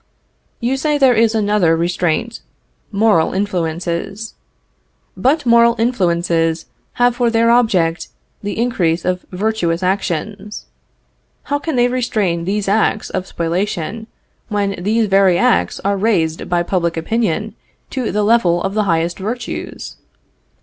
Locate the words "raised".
15.97-16.49